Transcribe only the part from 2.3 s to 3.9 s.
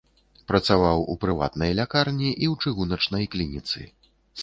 і ў чыгуначнай клініцы.